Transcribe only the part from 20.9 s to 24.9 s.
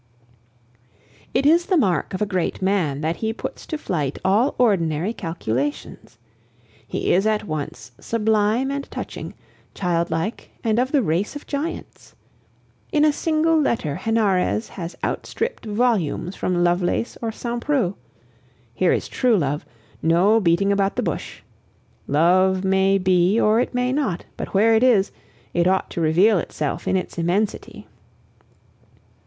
the bush. Love may be or it may not, but where it